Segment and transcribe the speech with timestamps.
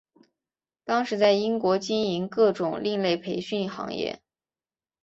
[0.83, 4.19] 当时在英国经营各种另类培训行业。